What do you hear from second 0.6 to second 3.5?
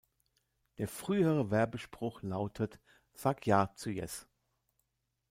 Der frühere Werbespruch lautet: "Sag